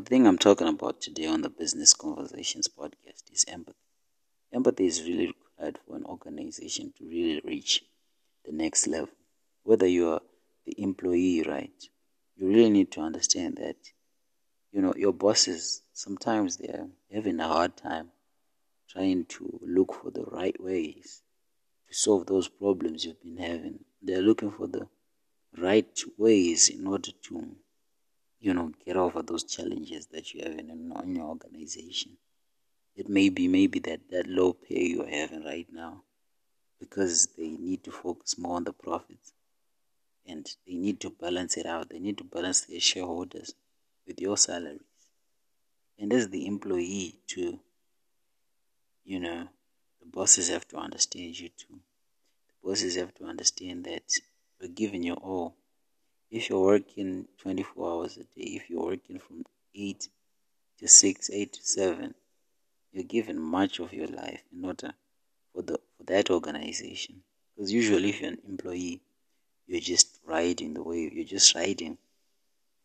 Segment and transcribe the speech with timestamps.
[0.00, 3.76] the thing I'm talking about today on the Business Conversations podcast is empathy.
[4.50, 7.84] Empathy is really required for an organization to really reach
[8.46, 9.10] the next level.
[9.62, 10.22] Whether you are
[10.64, 11.84] the employee, right,
[12.34, 13.76] you really need to understand that,
[14.72, 18.08] you know, your bosses sometimes they're having a hard time
[18.88, 21.20] trying to look for the right ways
[21.88, 23.80] to solve those problems you've been having.
[24.00, 24.88] They're looking for the
[25.58, 27.56] right ways in order to,
[28.40, 32.16] you know, over those challenges that you have in, in your organization.
[32.96, 36.02] It may be maybe that, that low pay you're having right now
[36.78, 39.32] because they need to focus more on the profits
[40.26, 41.90] and they need to balance it out.
[41.90, 43.54] They need to balance their shareholders
[44.06, 44.80] with your salaries.
[45.98, 47.60] And as the employee too,
[49.04, 49.48] you know,
[50.00, 51.80] the bosses have to understand you too.
[52.48, 54.04] The bosses have to understand that
[54.60, 55.56] you're giving your all.
[56.30, 59.44] If you're working 24 hours a day, if you're working from
[59.74, 60.08] 8
[60.78, 62.14] to 6, 8 to 7,
[62.92, 64.92] you're giving much of your life in order
[65.52, 67.22] for the for that organization.
[67.54, 69.00] Because usually, if you're an employee,
[69.66, 71.12] you're just riding the wave.
[71.12, 71.98] You're just riding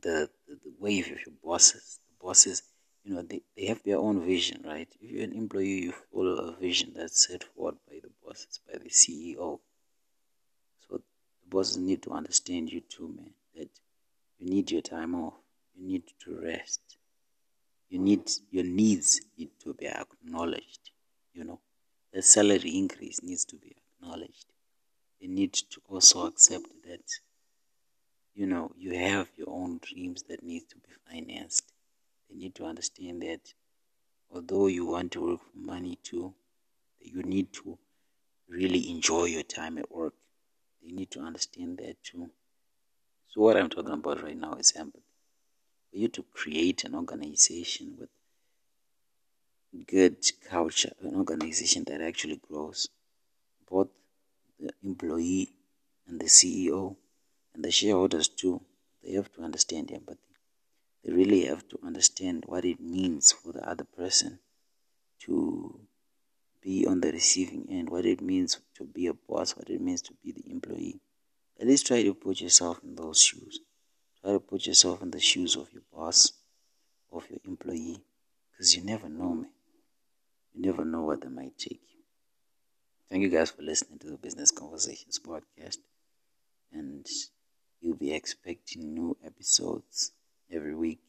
[0.00, 1.98] the, the, the wave of your bosses.
[2.08, 2.62] The bosses,
[3.04, 4.88] you know, they, they have their own vision, right?
[5.00, 8.78] If you're an employee, you follow a vision that's set forward by the bosses, by
[8.78, 9.60] the CEO.
[11.50, 13.68] Bosses need to understand you too, man, that
[14.38, 15.34] you need your time off.
[15.76, 16.80] You need to rest.
[17.88, 20.92] You need your needs need to be acknowledged.
[21.34, 21.60] You know,
[22.12, 24.46] the salary increase needs to be acknowledged.
[25.20, 27.02] They need to also accept that
[28.34, 31.72] you know you have your own dreams that need to be financed.
[32.28, 33.40] They need to understand that
[34.32, 36.32] although you want to work for money too,
[37.00, 37.76] you need to
[38.48, 40.14] really enjoy your time at work.
[40.82, 42.30] They need to understand that too.
[43.28, 45.04] So what I'm talking about right now is empathy.
[45.90, 48.08] For you to create an organization with
[49.86, 52.88] good culture, an organization that actually grows,
[53.68, 53.88] both
[54.58, 55.52] the employee
[56.06, 56.96] and the CEO
[57.54, 58.60] and the shareholders too,
[59.02, 60.20] they have to understand empathy.
[61.04, 64.40] They really have to understand what it means for the other person
[65.20, 65.80] to
[66.62, 70.02] be on the receiving end, what it means to be a boss, what it means
[70.02, 71.00] to be the employee.
[71.60, 73.60] At least try to put yourself in those shoes.
[74.22, 76.32] Try to put yourself in the shoes of your boss,
[77.12, 78.02] of your employee,
[78.50, 79.50] because you never know, man.
[80.54, 82.02] You never know what they might take you.
[83.08, 85.78] Thank you guys for listening to the Business Conversations podcast.
[86.72, 87.06] And
[87.80, 90.12] you'll be expecting new episodes
[90.50, 91.00] every week,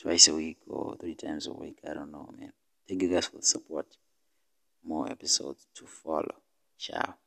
[0.00, 1.78] twice a week, or three times a week.
[1.88, 2.52] I don't know, man.
[2.88, 3.86] Thank you guys for the support.
[5.00, 6.42] More episodes to follow.
[6.76, 7.19] Ciao.